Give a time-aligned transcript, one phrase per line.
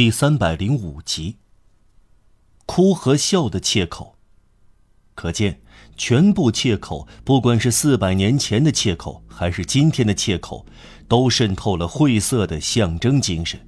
[0.00, 1.36] 第三百零五集。
[2.64, 4.16] 哭和笑的切口，
[5.14, 5.60] 可见
[5.94, 10.64] 全部切口，不管是四百年前的切口，还是今天的切口，
[11.06, 13.60] 都渗透了晦涩的象征精神，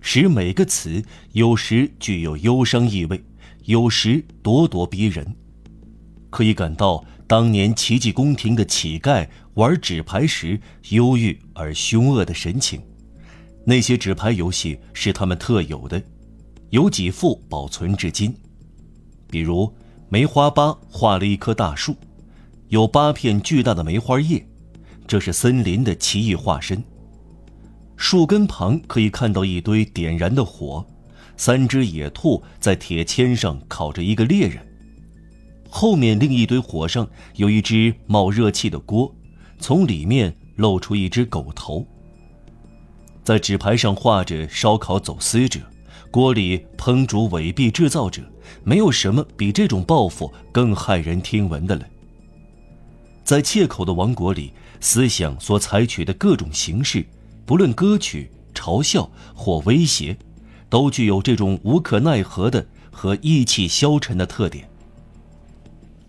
[0.00, 3.22] 使每个词有时具有忧伤意味，
[3.64, 5.36] 有时咄咄逼人，
[6.30, 10.58] 可以感到当年奇迹宫廷的乞丐玩纸牌时
[10.88, 12.80] 忧郁而凶恶的神情。
[13.66, 16.02] 那些纸牌游戏是他们特有的，
[16.70, 18.34] 有几幅保存至今。
[19.28, 19.72] 比如，
[20.08, 21.96] 梅花八画了一棵大树，
[22.68, 24.46] 有八片巨大的梅花叶，
[25.06, 26.82] 这是森林的奇异化身。
[27.96, 30.84] 树根旁可以看到一堆点燃的火，
[31.36, 34.64] 三只野兔在铁签上烤着一个猎人。
[35.70, 39.12] 后面另一堆火上有一只冒热气的锅，
[39.58, 41.86] 从里面露出一只狗头。
[43.24, 45.58] 在纸牌上画着烧烤走私者，
[46.10, 48.22] 锅里烹煮伪币制造者，
[48.62, 51.86] 没有什么比这种报复更骇人听闻的了。
[53.24, 57.06] 在切口的王国里，思想所采取的各种形式，
[57.46, 60.14] 不论歌曲、嘲笑或威胁，
[60.68, 64.68] 都具有这种无可奈何的和意气消沉的特点。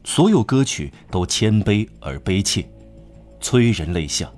[0.03, 2.67] 所有歌曲都谦卑而悲切，
[3.39, 4.29] 催人泪下。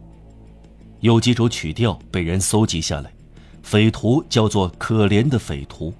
[1.01, 3.11] 有几首曲调被人搜集下来，
[3.61, 5.93] 匪徒叫做“可怜的匪徒”，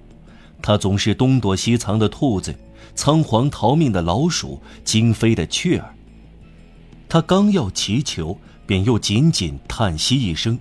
[0.60, 2.54] 他总是东躲西藏的兔子，
[2.94, 5.94] 仓皇逃命的老鼠，惊飞的雀儿。
[7.08, 10.58] 他刚要祈求，便又紧紧叹息一声，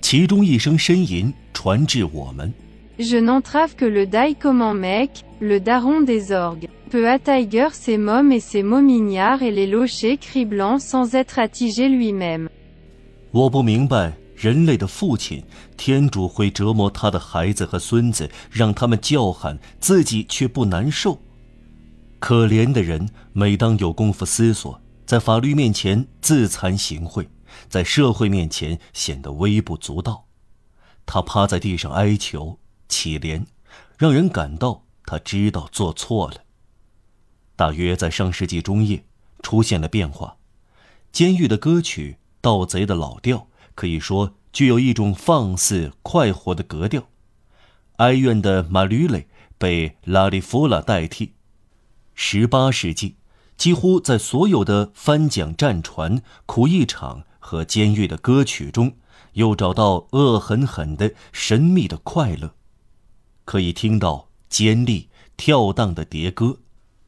[0.00, 2.52] 其中一声呻吟传至我们。
[2.98, 6.68] Je n'entrave que le die comme un mec, le daron des orgues.
[6.88, 11.88] Peu à tiger ses mômes et ses momignards et les lochers criblants sans être attigé
[11.88, 12.48] lui-même.
[13.36, 15.44] 我不明白人类的父亲
[15.76, 21.20] 天主会折磨他的孩子和孙子，让他们叫喊，自己却不难受。
[22.18, 27.26] 可怜的人，每当有功夫思索，在法律面前自惭形秽，
[27.68, 30.24] 在社会面前显得微不足道。
[31.04, 32.58] 他趴在地上哀求、
[32.88, 33.44] 乞怜，
[33.98, 36.36] 让人感到他知道做错了。
[37.54, 39.04] 大约在上世纪中叶，
[39.42, 40.38] 出现了变化，
[41.12, 42.16] 监狱的歌曲。
[42.40, 47.08] 盗贼的老调可以说具有一种放肆快活的格调，
[47.96, 51.34] 哀怨的马吕雷被拉里夫拉代替。
[52.14, 53.16] 十八世纪，
[53.56, 58.94] 几乎在所有的翻桨战船、苦役场和监狱的歌曲中，
[59.34, 62.54] 又找到恶狠狠的神秘的快乐，
[63.44, 66.60] 可以听到尖利跳荡的迭歌，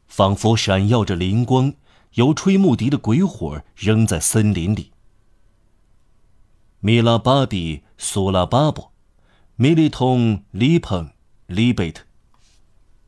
[0.07, 1.73] 仿佛闪耀着灵光，
[2.15, 4.93] 由吹木笛的鬼火扔在森林里。
[6.81, 8.91] 米拉巴比苏拉巴布，
[9.57, 11.11] 米利通里蓬
[11.47, 12.05] 里贝特，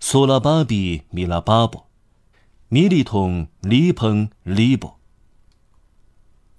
[0.00, 1.84] 苏拉巴比米拉巴布，
[2.66, 4.94] 米利通里蓬里布。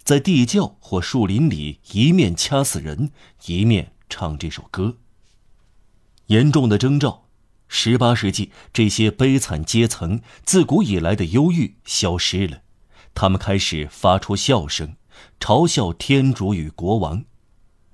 [0.06, 3.12] 在地窖或树林里，一面掐死人，
[3.46, 4.98] 一面唱这首歌。
[6.28, 7.26] 严重的征兆：
[7.68, 12.62] 十八世纪，这些悲惨阶层自古以来的忧郁消失了，
[13.14, 14.96] 他们开始发出笑声。
[15.40, 17.24] 嘲笑天主与国王，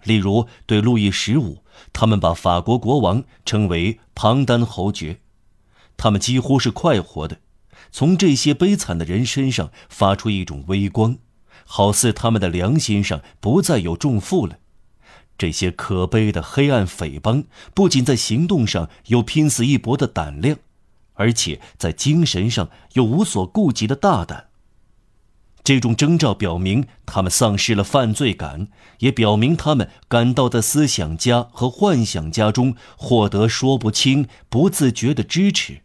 [0.04, 1.64] 例如对路易十五，
[1.94, 5.20] 他们把法国国王称为庞丹侯爵。
[5.96, 7.40] 他们几乎是快活的，
[7.92, 11.18] 从这些悲惨的人身上发出一种微光，
[11.66, 14.60] 好似他们的良心上不再有重负了。
[15.38, 20.58] 这些可悲的黑暗匪帮不仅在行动上有拼死一搏的胆量，
[21.14, 24.47] 而且在精神上有无所顾忌的大胆。
[25.68, 28.70] 这种征兆表明他们丧失了犯罪感，
[29.00, 35.82] 也表明他们感到在思想家和幻想家中获得说不清、不自觉的支持。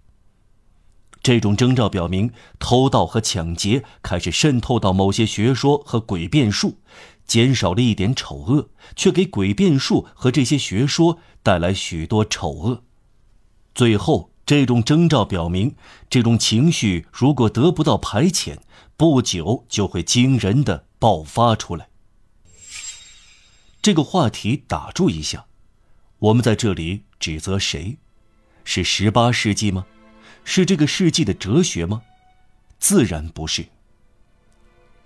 [1.20, 6.78] 这种征兆表明偷盗和抢劫开始渗透到某些学说和诡辩术，
[7.26, 12.84] 减少了一点丑恶，却给诡辩术和这些学说带来许多丑恶。
[13.74, 15.76] 最后，这种征兆表明，
[16.10, 18.58] 这种情绪如果得不到排遣。
[18.98, 21.88] 不久就会惊人的爆发出来。
[23.80, 25.46] 这个话题打住一下，
[26.18, 27.96] 我们在这里指责谁？
[28.62, 29.86] 是十八世纪吗？
[30.44, 32.02] 是这个世纪的哲学吗？
[32.78, 33.64] 自然不是。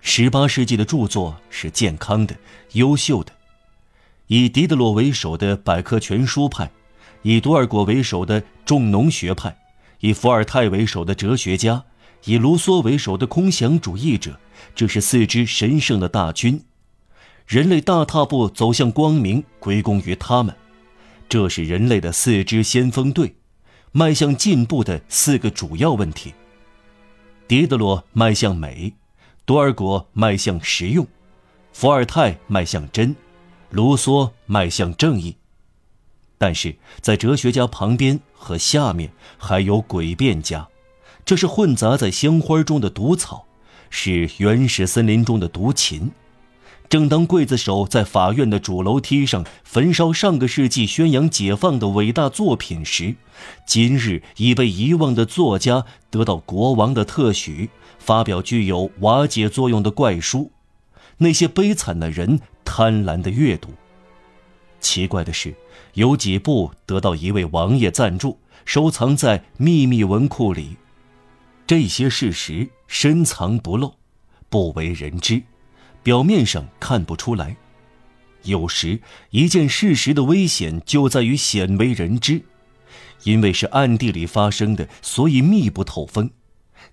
[0.00, 2.36] 十八世纪的著作是健康的、
[2.72, 3.32] 优秀的，
[4.26, 6.68] 以狄德罗为首的百科全书派，
[7.26, 9.58] 以多尔衮为首的重农学派，
[9.98, 11.82] 以伏尔泰为首的哲学家。
[12.24, 14.38] 以卢梭为首的空想主义者，
[14.76, 16.62] 这是四支神圣的大军。
[17.44, 20.54] 人类大踏步走向光明，归功于他们。
[21.28, 23.34] 这是人类的四支先锋队，
[23.90, 26.32] 迈向进步的四个主要问题。
[27.48, 28.94] 狄德罗迈向美，
[29.44, 31.04] 多尔果迈向实用，
[31.72, 33.16] 伏尔泰迈向真，
[33.70, 35.34] 卢梭迈向正义。
[36.38, 40.68] 但是在哲学家旁边和下面还有诡辩家，
[41.24, 43.46] 这是混杂在鲜花中的毒草，
[43.90, 46.10] 是原始森林中的毒禽。
[46.88, 53.16] 正当刽子手在法院的主楼梯上焚烧上个世纪宣扬解放的伟大作品时，
[53.66, 60.52] 今日已被遗忘的作家得到国王的特许，发表具有瓦解作用的怪书。
[61.18, 63.70] 那些悲惨的人贪婪的阅读。
[64.86, 65.52] 奇怪的是，
[65.94, 70.76] 有几部得到一位王爷赞助，收藏在秘密文库里。
[71.66, 73.94] 这些事实深藏不露，
[74.48, 75.42] 不为人知。
[76.04, 77.56] 表面上看不出来，
[78.44, 79.00] 有时
[79.30, 82.42] 一件事实的危险就在于鲜为人知，
[83.24, 86.30] 因为是暗地里发生的，所以密不透风。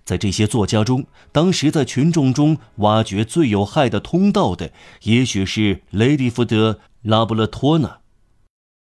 [0.03, 4.71] 在这些作家中，当时在群众中挖掘最有害的通道的，
[5.03, 8.02] 也许是雷迪福德·拉布勒托纳。